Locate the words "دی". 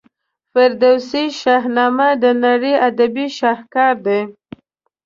4.05-4.21